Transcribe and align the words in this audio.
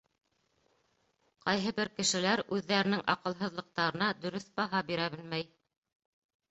Ҡайһы 1.49 1.73
бер 1.81 1.91
кешеләр 1.99 2.43
үҙҙәренең 2.57 3.05
аҡылһыҙлыҡтарына 3.17 4.11
дөрөҫ 4.27 4.53
баһа 4.61 4.87
бирә 4.91 5.11
белмәй. 5.17 5.51